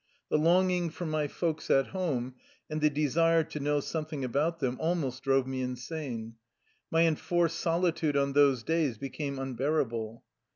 [0.31, 2.33] The longing for my folks at home
[2.71, 6.37] and the desire to know something about them almost drove me insane.
[6.89, 10.23] My en forced solitude on those days became unbearable.